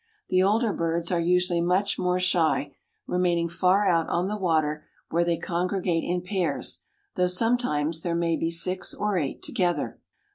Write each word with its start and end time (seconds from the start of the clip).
The 0.29 0.41
older 0.41 0.73
birds 0.73 1.11
are 1.11 1.19
usually 1.19 1.61
much 1.61 1.99
more 1.99 2.19
shy, 2.19 2.73
remaining 3.05 3.47
far 3.47 3.85
out 3.87 4.09
on 4.09 4.27
the 4.29 4.35
water 4.35 4.87
where 5.11 5.23
they 5.23 5.37
congregate 5.37 6.03
in 6.03 6.23
pairs, 6.23 6.79
though 7.13 7.27
sometimes 7.27 8.01
there 8.01 8.15
may 8.15 8.35
be 8.35 8.49
six 8.49 8.95
or 8.95 9.19
eight 9.19 9.43
together. 9.43 9.99